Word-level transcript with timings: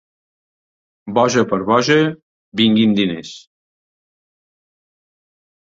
Boja 1.17 1.43
per 1.51 1.59
boja, 1.67 1.99
vinguin 2.63 2.99
diners. 3.01 3.37